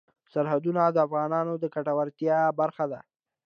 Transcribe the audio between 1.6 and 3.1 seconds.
ګټورتیا برخه ده.